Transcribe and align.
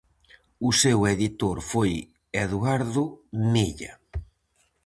O 0.67 0.69
seu 0.81 0.99
editor 1.13 1.57
foi 1.71 1.91
Eduardo 2.43 3.03
Mella. 3.53 3.93